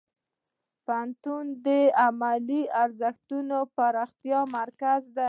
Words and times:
پوهنتون 0.85 1.45
د 1.65 1.67
علمي 2.01 2.61
ارزښتونو 2.83 3.57
د 3.65 3.69
پراختیا 3.75 4.39
مرکز 4.57 5.01
دی. 5.15 5.19